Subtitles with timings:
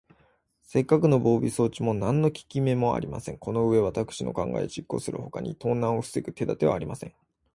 [0.63, 3.37] せっかくの防備装置も、なんのききめもありません。
[3.37, 7.13] このうえは、わたくしの考えを実行するほかに、盗難をふせぐ手だてはありません。